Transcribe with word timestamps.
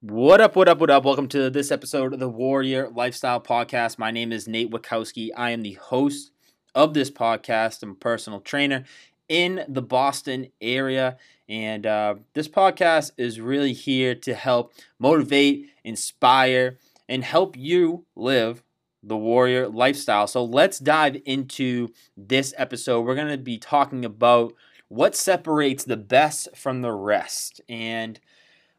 What 0.00 0.40
up, 0.40 0.54
what 0.54 0.68
up, 0.68 0.78
what 0.78 0.90
up? 0.90 1.04
Welcome 1.04 1.26
to 1.30 1.50
this 1.50 1.72
episode 1.72 2.14
of 2.14 2.20
the 2.20 2.28
Warrior 2.28 2.88
Lifestyle 2.88 3.40
Podcast. 3.40 3.98
My 3.98 4.12
name 4.12 4.30
is 4.30 4.46
Nate 4.46 4.70
Wachowski. 4.70 5.30
I 5.36 5.50
am 5.50 5.62
the 5.62 5.72
host 5.72 6.30
of 6.72 6.94
this 6.94 7.10
podcast. 7.10 7.82
I'm 7.82 7.90
a 7.90 7.94
personal 7.94 8.38
trainer 8.38 8.84
in 9.28 9.64
the 9.66 9.82
Boston 9.82 10.52
area. 10.60 11.16
And 11.48 11.84
uh, 11.84 12.14
this 12.34 12.46
podcast 12.46 13.10
is 13.18 13.40
really 13.40 13.72
here 13.72 14.14
to 14.14 14.34
help 14.34 14.72
motivate, 15.00 15.66
inspire, 15.82 16.78
and 17.08 17.24
help 17.24 17.56
you 17.56 18.06
live 18.14 18.62
the 19.02 19.16
warrior 19.16 19.66
lifestyle. 19.66 20.28
So 20.28 20.44
let's 20.44 20.78
dive 20.78 21.20
into 21.24 21.88
this 22.16 22.54
episode. 22.56 23.00
We're 23.00 23.16
going 23.16 23.36
to 23.36 23.36
be 23.36 23.58
talking 23.58 24.04
about 24.04 24.54
what 24.86 25.16
separates 25.16 25.82
the 25.82 25.96
best 25.96 26.56
from 26.56 26.82
the 26.82 26.92
rest. 26.92 27.60
And 27.68 28.20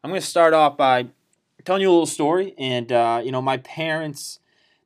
I'm 0.02 0.10
going 0.10 0.20
to 0.20 0.26
start 0.26 0.54
off 0.54 0.78
by 0.78 1.08
telling 1.64 1.82
you 1.82 1.90
a 1.90 1.92
little 1.92 2.06
story. 2.06 2.54
And, 2.56 2.90
uh, 2.90 3.20
you 3.22 3.30
know, 3.32 3.42
my 3.42 3.58
parents, 3.58 4.38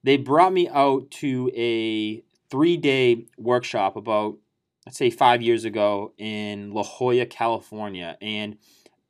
they 0.03 0.17
brought 0.17 0.53
me 0.53 0.69
out 0.69 1.11
to 1.13 1.51
a 1.55 2.23
three 2.51 2.77
day 2.77 3.27
workshop 3.39 3.95
about, 3.95 4.39
let's 4.85 4.99
say, 4.99 5.11
five 5.11 5.41
years 5.41 5.65
ago 5.65 6.13
in 6.19 6.73
La 6.73 6.83
Jolla, 6.83 7.27
California. 7.27 8.19
And 8.21 8.59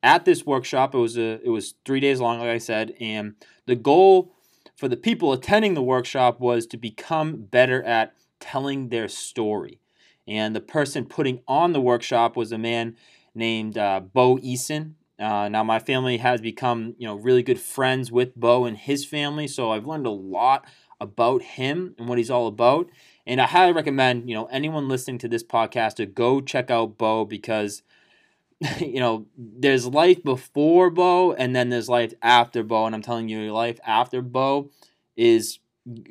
at 0.03 0.25
this 0.25 0.45
workshop, 0.45 0.93
it 0.93 0.99
was 0.99 1.17
a 1.17 1.41
it 1.43 1.49
was 1.49 1.73
three 1.85 1.99
days 1.99 2.19
long, 2.19 2.37
like 2.37 2.49
I 2.49 2.59
said, 2.59 2.93
and 2.99 3.33
the 3.65 3.75
goal 3.75 4.31
for 4.75 4.87
the 4.87 4.97
people 4.97 5.33
attending 5.33 5.73
the 5.73 5.81
workshop 5.81 6.39
was 6.39 6.67
to 6.67 6.77
become 6.77 7.37
better 7.37 7.81
at 7.81 8.13
telling 8.39 8.89
their 8.89 9.07
story. 9.07 9.79
And 10.27 10.55
the 10.55 10.61
person 10.61 11.05
putting 11.05 11.41
on 11.47 11.73
the 11.73 11.81
workshop 11.81 12.35
was 12.35 12.51
a 12.51 12.57
man 12.59 12.95
named 13.33 13.77
uh, 13.77 14.01
Bo 14.01 14.37
Eason, 14.37 14.93
uh, 15.19 15.47
now 15.47 15.63
my 15.63 15.79
family 15.79 16.17
has 16.17 16.41
become 16.41 16.95
you 16.97 17.07
know 17.07 17.15
really 17.15 17.43
good 17.43 17.59
friends 17.59 18.11
with 18.11 18.35
Bo 18.35 18.65
and 18.65 18.77
his 18.77 19.05
family, 19.05 19.47
so 19.47 19.71
I've 19.71 19.87
learned 19.87 20.07
a 20.07 20.11
lot 20.11 20.65
about 20.99 21.41
him 21.41 21.95
and 21.97 22.07
what 22.07 22.17
he's 22.17 22.31
all 22.31 22.47
about. 22.47 22.89
And 23.25 23.41
I 23.41 23.45
highly 23.45 23.73
recommend 23.73 24.29
you 24.29 24.35
know 24.35 24.45
anyone 24.45 24.89
listening 24.89 25.17
to 25.19 25.27
this 25.27 25.43
podcast 25.43 25.95
to 25.95 26.05
go 26.05 26.41
check 26.41 26.69
out 26.69 26.97
Bo 26.97 27.23
because 27.23 27.81
you 28.79 28.99
know 28.99 29.25
there's 29.37 29.85
life 29.87 30.21
before 30.23 30.89
Bo 30.89 31.33
and 31.33 31.55
then 31.55 31.69
there's 31.69 31.89
life 31.89 32.13
after 32.21 32.61
Bo, 32.61 32.85
and 32.85 32.93
I'm 32.93 33.01
telling 33.01 33.29
you, 33.29 33.53
life 33.53 33.79
after 33.85 34.21
Bo 34.21 34.69
is 35.15 35.59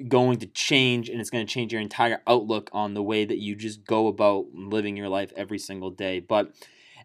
going 0.09 0.39
to 0.39 0.47
change 0.47 1.09
and 1.11 1.21
it's 1.21 1.31
going 1.31 1.45
to 1.45 1.53
change 1.53 1.73
your 1.73 1.83
entire 1.83 2.23
outlook 2.27 2.71
on 2.73 2.95
the 2.95 3.03
way 3.03 3.25
that 3.25 3.39
you 3.39 3.57
just 3.57 3.85
go 3.85 4.07
about 4.07 4.47
living 4.55 4.97
your 4.97 5.09
life 5.09 5.33
every 5.37 5.59
single 5.59 5.91
day. 5.91 6.21
But 6.21 6.55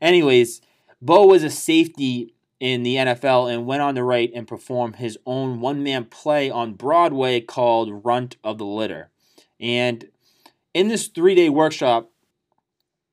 anyways 0.02 0.62
Bo 1.02 1.26
was 1.26 1.44
a 1.44 1.50
safety 1.50 2.34
in 2.60 2.84
the 2.84 2.96
NFL 2.96 3.52
and 3.52 3.66
went 3.66 3.82
on 3.82 3.96
to 3.96 4.04
write 4.04 4.32
and 4.36 4.48
perform 4.48 4.94
his 4.94 5.18
own 5.26 5.62
one 5.62 5.82
man 5.82 6.06
play 6.06 6.50
on 6.50 6.74
Broadway 6.74 7.40
called 7.40 8.06
Runt 8.06 8.36
of 8.44 8.58
the 8.58 8.66
Litter. 8.66 9.10
And 9.60 10.10
in 10.74 10.90
this 10.90 11.08
three 11.08 11.36
day 11.36 11.50
workshop, 11.50 12.12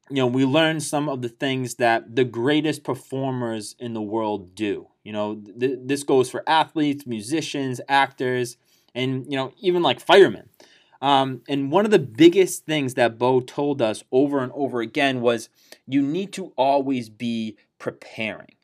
you 0.08 0.16
know, 0.16 0.26
we 0.26 0.44
learned 0.44 0.82
some 0.82 1.08
of 1.08 1.22
the 1.22 1.28
things 1.28 1.76
that 1.76 2.14
the 2.14 2.24
greatest 2.24 2.84
performers 2.84 3.74
in 3.78 3.92
the 3.92 4.02
world 4.02 4.54
do. 4.54 4.88
You 5.02 5.12
know, 5.12 5.42
th- 5.58 5.80
this 5.82 6.04
goes 6.04 6.30
for 6.30 6.44
athletes, 6.48 7.06
musicians, 7.06 7.80
actors, 7.88 8.56
and, 8.94 9.24
you 9.28 9.36
know, 9.36 9.52
even 9.58 9.82
like 9.82 10.00
firemen. 10.00 10.48
Um, 11.02 11.42
and 11.48 11.70
one 11.70 11.84
of 11.84 11.90
the 11.90 11.98
biggest 11.98 12.64
things 12.64 12.94
that 12.94 13.18
Bo 13.18 13.40
told 13.40 13.82
us 13.82 14.02
over 14.10 14.38
and 14.38 14.52
over 14.54 14.80
again 14.80 15.20
was 15.20 15.48
you 15.86 16.02
need 16.02 16.32
to 16.34 16.52
always 16.56 17.08
be 17.08 17.56
preparing. 17.78 18.54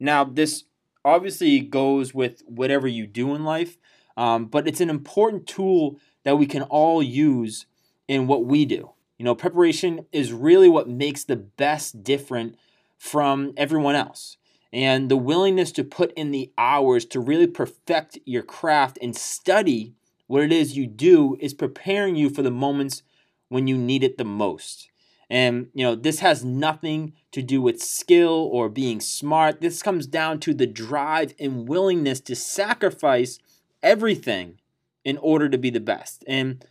Now, 0.00 0.24
this 0.24 0.64
obviously 1.04 1.60
goes 1.60 2.14
with 2.14 2.42
whatever 2.46 2.86
you 2.88 3.06
do 3.06 3.34
in 3.34 3.44
life, 3.44 3.78
um, 4.16 4.46
but 4.46 4.68
it's 4.68 4.80
an 4.80 4.90
important 4.90 5.46
tool 5.46 5.98
that 6.24 6.38
we 6.38 6.46
can 6.46 6.62
all 6.62 7.02
use 7.02 7.66
in 8.08 8.26
what 8.26 8.44
we 8.44 8.64
do. 8.64 8.90
You 9.18 9.24
know, 9.24 9.34
preparation 9.34 10.06
is 10.12 10.32
really 10.32 10.68
what 10.68 10.88
makes 10.88 11.24
the 11.24 11.36
best 11.36 12.02
different 12.02 12.56
from 12.98 13.52
everyone 13.56 13.94
else. 13.94 14.36
And 14.72 15.10
the 15.10 15.16
willingness 15.16 15.70
to 15.72 15.84
put 15.84 16.12
in 16.14 16.30
the 16.30 16.50
hours 16.56 17.04
to 17.06 17.20
really 17.20 17.46
perfect 17.46 18.18
your 18.24 18.42
craft 18.42 18.98
and 19.02 19.14
study 19.14 19.94
what 20.26 20.42
it 20.42 20.52
is 20.52 20.76
you 20.76 20.86
do 20.86 21.36
is 21.40 21.52
preparing 21.52 22.16
you 22.16 22.30
for 22.30 22.42
the 22.42 22.50
moments 22.50 23.02
when 23.48 23.66
you 23.66 23.76
need 23.76 24.02
it 24.02 24.16
the 24.16 24.24
most. 24.24 24.88
And, 25.32 25.68
you 25.72 25.82
know, 25.82 25.94
this 25.94 26.18
has 26.18 26.44
nothing 26.44 27.14
to 27.30 27.40
do 27.40 27.62
with 27.62 27.80
skill 27.80 28.50
or 28.52 28.68
being 28.68 29.00
smart. 29.00 29.62
This 29.62 29.82
comes 29.82 30.06
down 30.06 30.40
to 30.40 30.52
the 30.52 30.66
drive 30.66 31.32
and 31.40 31.66
willingness 31.66 32.20
to 32.20 32.36
sacrifice 32.36 33.38
everything 33.82 34.60
in 35.06 35.16
order 35.16 35.48
to 35.48 35.56
be 35.56 35.70
the 35.70 35.80
best. 35.80 36.22
And 36.26 36.62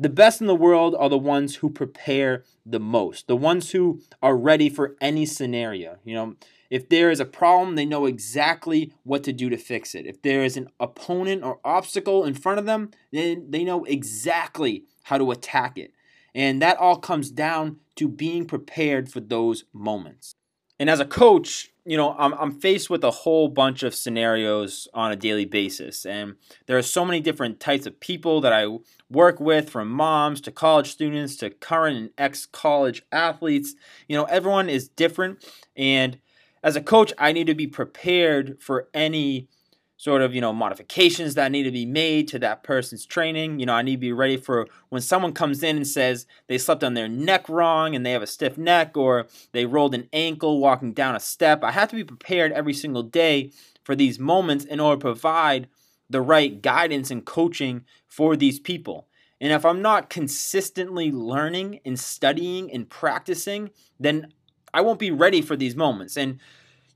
the 0.00 0.08
best 0.08 0.40
in 0.40 0.48
the 0.48 0.56
world 0.56 0.96
are 0.98 1.08
the 1.08 1.16
ones 1.16 1.56
who 1.56 1.70
prepare 1.70 2.42
the 2.66 2.80
most, 2.80 3.28
the 3.28 3.36
ones 3.36 3.70
who 3.70 4.00
are 4.20 4.36
ready 4.36 4.68
for 4.68 4.96
any 5.00 5.24
scenario. 5.24 5.98
You 6.04 6.14
know, 6.16 6.34
if 6.70 6.88
there 6.88 7.12
is 7.12 7.20
a 7.20 7.24
problem, 7.24 7.76
they 7.76 7.86
know 7.86 8.06
exactly 8.06 8.92
what 9.04 9.22
to 9.24 9.32
do 9.32 9.48
to 9.48 9.56
fix 9.56 9.94
it. 9.94 10.06
If 10.06 10.22
there 10.22 10.42
is 10.42 10.56
an 10.56 10.70
opponent 10.80 11.44
or 11.44 11.60
obstacle 11.64 12.24
in 12.24 12.34
front 12.34 12.58
of 12.58 12.66
them, 12.66 12.90
then 13.12 13.46
they 13.50 13.62
know 13.62 13.84
exactly 13.84 14.86
how 15.04 15.18
to 15.18 15.30
attack 15.30 15.78
it. 15.78 15.92
And 16.34 16.62
that 16.62 16.76
all 16.78 16.96
comes 16.96 17.30
down 17.30 17.78
to 17.96 18.08
being 18.08 18.44
prepared 18.46 19.10
for 19.10 19.20
those 19.20 19.64
moments. 19.72 20.34
And 20.80 20.88
as 20.88 21.00
a 21.00 21.04
coach, 21.04 21.72
you 21.84 21.96
know, 21.96 22.14
I'm, 22.18 22.34
I'm 22.34 22.52
faced 22.52 22.90
with 22.90 23.02
a 23.02 23.10
whole 23.10 23.48
bunch 23.48 23.82
of 23.82 23.94
scenarios 23.94 24.86
on 24.94 25.10
a 25.10 25.16
daily 25.16 25.44
basis. 25.44 26.06
And 26.06 26.36
there 26.66 26.78
are 26.78 26.82
so 26.82 27.04
many 27.04 27.20
different 27.20 27.60
types 27.60 27.86
of 27.86 27.98
people 27.98 28.40
that 28.42 28.52
I 28.52 28.66
work 29.10 29.40
with, 29.40 29.70
from 29.70 29.90
moms 29.90 30.40
to 30.42 30.52
college 30.52 30.90
students 30.90 31.36
to 31.36 31.50
current 31.50 31.96
and 31.96 32.10
ex 32.18 32.46
college 32.46 33.02
athletes. 33.10 33.74
You 34.06 34.16
know, 34.16 34.24
everyone 34.24 34.68
is 34.68 34.88
different. 34.88 35.44
And 35.76 36.18
as 36.62 36.76
a 36.76 36.82
coach, 36.82 37.12
I 37.18 37.32
need 37.32 37.46
to 37.46 37.54
be 37.54 37.66
prepared 37.66 38.60
for 38.60 38.88
any 38.92 39.48
sort 39.98 40.22
of 40.22 40.34
you 40.34 40.40
know 40.40 40.52
modifications 40.52 41.34
that 41.34 41.52
need 41.52 41.64
to 41.64 41.70
be 41.70 41.84
made 41.84 42.28
to 42.28 42.38
that 42.38 42.62
person's 42.62 43.04
training. 43.04 43.58
You 43.58 43.66
know 43.66 43.74
i 43.74 43.82
need 43.82 43.96
to 43.96 43.98
be 43.98 44.12
ready 44.12 44.38
for 44.38 44.66
when 44.88 45.02
someone 45.02 45.34
comes 45.34 45.62
in 45.62 45.76
and 45.76 45.86
says 45.86 46.26
they 46.46 46.56
slept 46.56 46.82
on 46.82 46.94
their 46.94 47.08
neck 47.08 47.48
wrong 47.48 47.94
and 47.94 48.06
they 48.06 48.12
have 48.12 48.22
a 48.22 48.26
stiff 48.26 48.56
neck 48.56 48.96
or 48.96 49.26
they 49.52 49.66
rolled 49.66 49.94
an 49.94 50.08
ankle 50.12 50.58
walking 50.60 50.94
down 50.94 51.14
a 51.14 51.20
step. 51.20 51.62
I 51.62 51.72
have 51.72 51.90
to 51.90 51.96
be 51.96 52.04
prepared 52.04 52.52
every 52.52 52.72
single 52.72 53.02
day 53.02 53.50
for 53.84 53.94
these 53.94 54.18
moments 54.18 54.64
in 54.64 54.80
order 54.80 54.96
to 54.96 55.00
provide 55.00 55.68
the 56.08 56.22
right 56.22 56.62
guidance 56.62 57.10
and 57.10 57.24
coaching 57.24 57.84
for 58.06 58.34
these 58.36 58.58
people. 58.58 59.06
And 59.40 59.52
if 59.52 59.64
i'm 59.64 59.82
not 59.82 60.10
consistently 60.10 61.12
learning 61.12 61.80
and 61.84 61.98
studying 61.98 62.72
and 62.72 62.88
practicing 62.88 63.70
then 64.00 64.32
i 64.72 64.80
won't 64.80 64.98
be 64.98 65.10
ready 65.10 65.42
for 65.42 65.56
these 65.56 65.74
moments. 65.74 66.16
And 66.16 66.38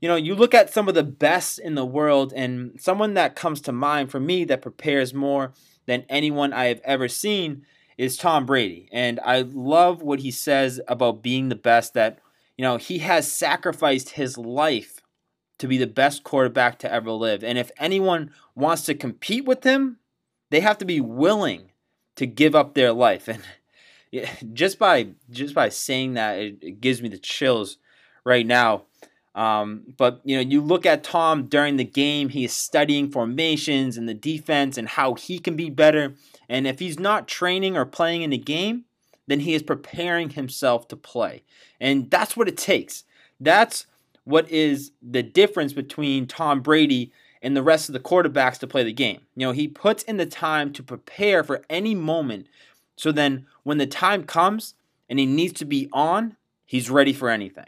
you 0.03 0.09
know, 0.09 0.17
you 0.17 0.35
look 0.35 0.53
at 0.53 0.73
some 0.73 0.89
of 0.89 0.95
the 0.95 1.03
best 1.03 1.59
in 1.59 1.75
the 1.75 1.85
world, 1.85 2.33
and 2.35 2.77
someone 2.77 3.13
that 3.13 3.37
comes 3.37 3.61
to 3.61 3.71
mind 3.71 4.11
for 4.11 4.19
me 4.19 4.43
that 4.43 4.61
prepares 4.61 5.13
more 5.13 5.53
than 5.85 6.03
anyone 6.09 6.51
I 6.51 6.65
have 6.65 6.81
ever 6.83 7.07
seen 7.07 7.65
is 7.97 8.17
Tom 8.17 8.45
Brady. 8.45 8.89
And 8.91 9.21
I 9.23 9.43
love 9.43 10.01
what 10.01 10.19
he 10.19 10.29
says 10.29 10.81
about 10.89 11.23
being 11.23 11.47
the 11.47 11.55
best 11.55 11.93
that, 11.93 12.19
you 12.57 12.63
know, 12.63 12.75
he 12.75 12.97
has 12.97 13.31
sacrificed 13.31 14.09
his 14.09 14.37
life 14.37 14.99
to 15.59 15.69
be 15.69 15.77
the 15.77 15.87
best 15.87 16.25
quarterback 16.25 16.79
to 16.79 16.91
ever 16.91 17.11
live. 17.11 17.41
And 17.41 17.57
if 17.57 17.71
anyone 17.77 18.31
wants 18.55 18.83
to 18.87 18.95
compete 18.95 19.45
with 19.45 19.63
him, 19.63 19.99
they 20.49 20.59
have 20.59 20.79
to 20.79 20.85
be 20.85 20.99
willing 20.99 21.71
to 22.17 22.25
give 22.25 22.55
up 22.55 22.73
their 22.73 22.91
life. 22.91 23.29
And 24.11 24.53
just 24.53 24.77
by 24.77 25.07
just 25.31 25.55
by 25.55 25.69
saying 25.69 26.15
that, 26.15 26.37
it, 26.37 26.57
it 26.61 26.81
gives 26.81 27.01
me 27.01 27.09
the 27.09 27.17
chills 27.17 27.77
right 28.23 28.45
now. 28.45 28.83
Um, 29.35 29.83
but 29.97 30.21
you 30.23 30.35
know, 30.35 30.41
you 30.41 30.61
look 30.61 30.85
at 30.85 31.03
Tom 31.03 31.47
during 31.47 31.77
the 31.77 31.83
game; 31.83 32.29
he 32.29 32.45
is 32.45 32.53
studying 32.53 33.09
formations 33.09 33.97
and 33.97 34.07
the 34.07 34.13
defense 34.13 34.77
and 34.77 34.87
how 34.87 35.15
he 35.15 35.39
can 35.39 35.55
be 35.55 35.69
better. 35.69 36.15
And 36.49 36.67
if 36.67 36.79
he's 36.79 36.99
not 36.99 37.27
training 37.27 37.75
or 37.75 37.85
playing 37.85 38.21
in 38.21 38.29
the 38.29 38.37
game, 38.37 38.85
then 39.27 39.41
he 39.41 39.53
is 39.53 39.63
preparing 39.63 40.31
himself 40.31 40.87
to 40.89 40.95
play. 40.95 41.43
And 41.79 42.11
that's 42.11 42.37
what 42.37 42.47
it 42.47 42.57
takes. 42.57 43.05
That's 43.39 43.85
what 44.23 44.49
is 44.49 44.91
the 45.01 45.23
difference 45.23 45.73
between 45.73 46.27
Tom 46.27 46.61
Brady 46.61 47.11
and 47.41 47.57
the 47.57 47.63
rest 47.63 47.89
of 47.89 47.93
the 47.93 47.99
quarterbacks 47.99 48.57
to 48.59 48.67
play 48.67 48.83
the 48.83 48.93
game. 48.93 49.21
You 49.35 49.47
know, 49.47 49.51
he 49.51 49.67
puts 49.67 50.03
in 50.03 50.17
the 50.17 50.25
time 50.25 50.71
to 50.73 50.83
prepare 50.83 51.43
for 51.43 51.61
any 51.69 51.93
moment. 51.93 52.47
So 52.95 53.11
then 53.11 53.47
when 53.63 53.79
the 53.79 53.87
time 53.87 54.23
comes 54.23 54.75
and 55.09 55.19
he 55.19 55.25
needs 55.25 55.53
to 55.53 55.65
be 55.65 55.89
on, 55.91 56.37
he's 56.65 56.89
ready 56.89 57.11
for 57.11 57.29
anything. 57.29 57.65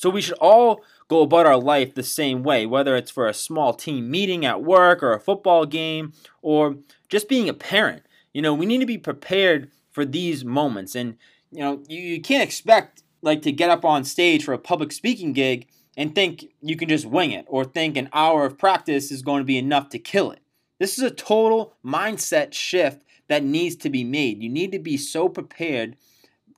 So 0.00 0.08
we 0.08 0.22
should 0.22 0.38
all 0.38 0.82
go 1.08 1.20
about 1.20 1.44
our 1.44 1.58
life 1.58 1.94
the 1.94 2.02
same 2.02 2.42
way, 2.42 2.64
whether 2.64 2.96
it's 2.96 3.10
for 3.10 3.28
a 3.28 3.34
small 3.34 3.74
team 3.74 4.10
meeting 4.10 4.46
at 4.46 4.62
work 4.62 5.02
or 5.02 5.12
a 5.12 5.20
football 5.20 5.66
game 5.66 6.14
or 6.40 6.76
just 7.10 7.28
being 7.28 7.50
a 7.50 7.52
parent. 7.52 8.04
You 8.32 8.40
know, 8.40 8.54
we 8.54 8.64
need 8.64 8.78
to 8.78 8.86
be 8.86 8.96
prepared 8.96 9.70
for 9.90 10.06
these 10.06 10.42
moments. 10.42 10.94
And, 10.94 11.18
you 11.52 11.60
know, 11.60 11.82
you, 11.86 12.00
you 12.00 12.22
can't 12.22 12.42
expect 12.42 13.02
like 13.20 13.42
to 13.42 13.52
get 13.52 13.68
up 13.68 13.84
on 13.84 14.04
stage 14.04 14.42
for 14.42 14.54
a 14.54 14.58
public 14.58 14.90
speaking 14.90 15.34
gig 15.34 15.68
and 15.98 16.14
think 16.14 16.46
you 16.62 16.78
can 16.78 16.88
just 16.88 17.04
wing 17.04 17.32
it 17.32 17.44
or 17.46 17.66
think 17.66 17.98
an 17.98 18.08
hour 18.14 18.46
of 18.46 18.56
practice 18.56 19.12
is 19.12 19.20
going 19.20 19.42
to 19.42 19.44
be 19.44 19.58
enough 19.58 19.90
to 19.90 19.98
kill 19.98 20.30
it. 20.30 20.40
This 20.78 20.96
is 20.96 21.04
a 21.04 21.10
total 21.10 21.74
mindset 21.84 22.54
shift 22.54 23.04
that 23.28 23.44
needs 23.44 23.76
to 23.76 23.90
be 23.90 24.04
made. 24.04 24.42
You 24.42 24.48
need 24.48 24.72
to 24.72 24.78
be 24.78 24.96
so 24.96 25.28
prepared 25.28 25.96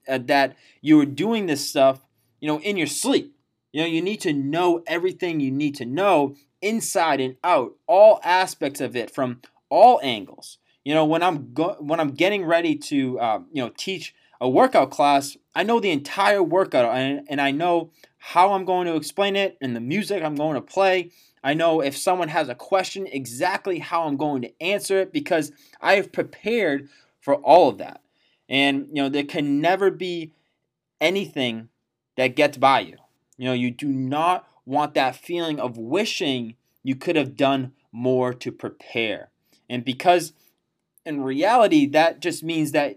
uh, 0.06 0.18
that 0.26 0.54
you 0.80 1.00
are 1.00 1.06
doing 1.06 1.46
this 1.46 1.68
stuff, 1.68 2.06
you 2.42 2.48
know, 2.48 2.60
in 2.60 2.76
your 2.76 2.88
sleep. 2.88 3.34
You 3.72 3.80
know, 3.80 3.86
you 3.86 4.02
need 4.02 4.20
to 4.22 4.34
know 4.34 4.82
everything 4.86 5.40
you 5.40 5.50
need 5.50 5.76
to 5.76 5.86
know 5.86 6.34
inside 6.60 7.20
and 7.20 7.36
out, 7.42 7.76
all 7.86 8.20
aspects 8.22 8.82
of 8.82 8.94
it 8.94 9.10
from 9.10 9.40
all 9.70 10.00
angles. 10.02 10.58
You 10.84 10.92
know, 10.92 11.06
when 11.06 11.22
I'm 11.22 11.54
go- 11.54 11.76
when 11.78 12.00
I'm 12.00 12.10
getting 12.10 12.44
ready 12.44 12.74
to 12.76 13.18
uh, 13.18 13.38
you 13.50 13.62
know 13.62 13.72
teach 13.78 14.14
a 14.40 14.50
workout 14.50 14.90
class, 14.90 15.36
I 15.54 15.62
know 15.62 15.78
the 15.78 15.92
entire 15.92 16.42
workout 16.42 16.84
and, 16.96 17.24
and 17.28 17.40
I 17.40 17.52
know 17.52 17.92
how 18.18 18.52
I'm 18.52 18.64
going 18.64 18.88
to 18.88 18.96
explain 18.96 19.36
it 19.36 19.56
and 19.60 19.74
the 19.74 19.80
music 19.80 20.22
I'm 20.22 20.34
going 20.34 20.56
to 20.56 20.60
play. 20.60 21.10
I 21.44 21.54
know 21.54 21.80
if 21.80 21.96
someone 21.96 22.28
has 22.28 22.48
a 22.48 22.54
question, 22.54 23.06
exactly 23.06 23.78
how 23.78 24.02
I'm 24.02 24.16
going 24.16 24.42
to 24.42 24.62
answer 24.62 24.98
it 24.98 25.12
because 25.12 25.52
I 25.80 25.94
have 25.94 26.12
prepared 26.12 26.88
for 27.20 27.36
all 27.36 27.68
of 27.68 27.78
that. 27.78 28.00
And, 28.48 28.88
you 28.92 29.02
know, 29.02 29.08
there 29.08 29.24
can 29.24 29.60
never 29.60 29.90
be 29.90 30.32
anything 31.00 31.68
that 32.16 32.36
gets 32.36 32.56
by 32.56 32.80
you. 32.80 32.96
You 33.36 33.46
know, 33.46 33.52
you 33.52 33.70
do 33.70 33.88
not 33.88 34.46
want 34.64 34.94
that 34.94 35.16
feeling 35.16 35.58
of 35.58 35.76
wishing 35.76 36.54
you 36.82 36.94
could 36.94 37.16
have 37.16 37.36
done 37.36 37.72
more 37.90 38.32
to 38.34 38.52
prepare. 38.52 39.30
And 39.68 39.84
because 39.84 40.32
in 41.04 41.22
reality, 41.22 41.86
that 41.86 42.20
just 42.20 42.42
means 42.42 42.72
that 42.72 42.96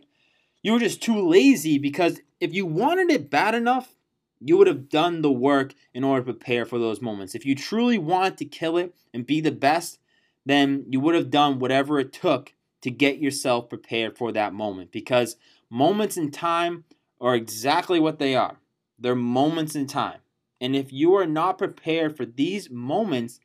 you 0.62 0.74
were 0.74 0.80
just 0.80 1.02
too 1.02 1.28
lazy 1.28 1.78
because 1.78 2.22
if 2.40 2.54
you 2.54 2.66
wanted 2.66 3.12
it 3.12 3.30
bad 3.30 3.56
enough, 3.56 3.96
you 4.40 4.58
would 4.58 4.68
have 4.68 4.90
done 4.90 5.22
the 5.22 5.32
work 5.32 5.74
in 5.94 6.04
order 6.04 6.26
to 6.26 6.34
prepare 6.34 6.66
for 6.66 6.78
those 6.78 7.02
moments. 7.02 7.36
If 7.36 7.46
you 7.46 7.56
truly 7.56 7.98
wanted 7.98 8.38
to 8.38 8.46
kill 8.46 8.78
it 8.78 8.94
and 9.14 9.26
be 9.26 9.42
the 9.42 9.52
best, 9.52 10.00
then 10.46 10.86
you 10.90 11.00
would 11.00 11.16
have 11.16 11.30
done 11.30 11.60
whatever 11.60 12.00
it 12.00 12.14
took 12.14 12.54
to 12.82 12.92
get 12.92 13.18
yourself 13.18 13.70
prepared 13.70 14.18
for 14.18 14.32
that 14.32 14.54
moment 14.54 14.92
because 14.92 15.38
moments 15.70 16.18
in 16.18 16.30
time 16.30 16.84
are 17.20 17.34
exactly 17.36 18.00
what 18.00 18.20
they 18.20 18.36
are. 18.36 18.58
They're 18.98 19.16
moments 19.16 19.76
in 19.76 19.88
time. 19.88 20.20
And 20.62 20.76
if 20.76 20.92
you 20.92 21.14
are 21.16 21.26
not 21.26 21.58
prepared 21.58 22.16
for 22.16 22.26
these 22.26 22.70
moments, 22.70 23.40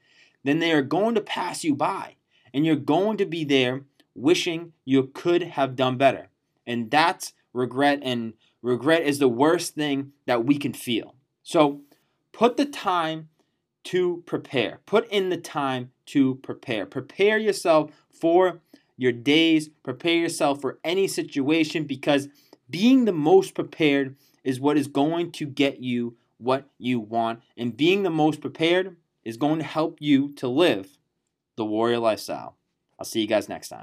then 0.45 0.59
they 0.59 0.73
are 0.73 0.83
going 0.83 1.15
to 1.15 1.21
pass 1.21 1.65
you 1.65 1.75
by. 1.75 2.17
And 2.55 2.65
you're 2.65 2.77
going 2.77 3.17
to 3.19 3.27
be 3.27 3.45
there 3.45 3.83
wishing 4.15 4.73
you 4.85 5.11
could 5.15 5.43
have 5.43 5.77
done 5.77 5.97
better. 5.97 6.29
And 6.67 6.91
that's 6.91 7.33
regret. 7.53 8.01
And 8.03 8.35
regret 8.63 9.03
is 9.03 9.19
the 9.19 9.29
worst 9.29 9.75
thing 9.75 10.13
that 10.27 10.45
we 10.45 10.57
can 10.57 10.73
feel. 10.73 11.15
So 11.43 11.81
put 12.33 12.57
the 12.57 12.67
time 12.67 13.29
to 13.85 14.23
prepare. 14.27 14.81
Put 14.87 15.09
in 15.11 15.31
the 15.31 15.37
time 15.37 15.91
to 16.07 16.37
prepare. 16.37 16.87
Prepare 16.87 17.39
yourself 17.39 17.91
for 18.11 18.61
your 18.97 19.13
days. 19.13 19.69
Prepare 19.83 20.17
yourself 20.17 20.61
for 20.61 20.79
any 20.85 21.09
situation 21.09 21.85
because 21.85 22.29
being 22.69 23.05
the 23.05 23.13
most 23.13 23.55
prepared 23.55 24.17
is 24.45 24.61
what 24.61 24.77
is 24.77 24.89
going 24.89 25.33
to 25.33 25.47
get 25.47 25.81
you 25.81 26.17
what 26.39 26.69
you 26.79 26.99
want. 26.99 27.41
And 27.57 27.77
being 27.77 28.03
the 28.03 28.11
most 28.11 28.41
prepared 28.41 28.97
is 29.25 29.37
going 29.37 29.59
to 29.59 29.65
help 29.65 29.99
you 30.01 30.33
to 30.35 30.49
live 30.49 30.99
the 31.57 31.65
warrior 31.65 31.99
lifestyle. 31.99 32.57
I'll 32.99 33.05
see 33.05 33.21
you 33.21 33.27
guys 33.27 33.49
next 33.49 33.69
time. 33.69 33.79